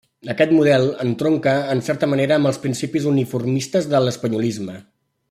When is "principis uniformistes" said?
2.65-3.91